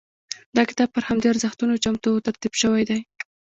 دا 0.55 0.63
کتاب 0.69 0.89
پر 0.95 1.03
همدې 1.09 1.27
ارزښتونو 1.31 1.81
چمتو 1.83 2.09
او 2.15 2.23
ترتیب 2.27 2.53
شوی 2.61 2.83
دی. 2.89 2.99